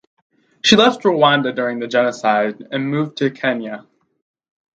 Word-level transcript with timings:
She 0.63 0.77
left 0.77 1.03
Rwanda 1.03 1.53
during 1.55 1.77
the 1.77 1.85
genocide 1.87 2.63
and 2.71 2.89
moved 2.89 3.17
to 3.17 3.29
Kenya. 3.29 3.85